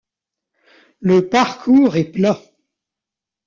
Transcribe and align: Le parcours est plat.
Le 1.01 1.29
parcours 1.29 1.95
est 1.95 2.05
plat. 2.11 2.41